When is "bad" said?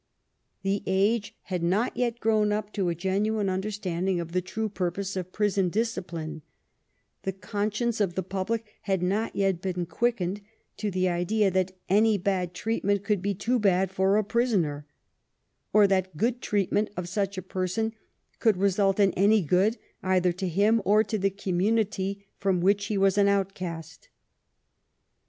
12.17-12.55, 13.59-13.91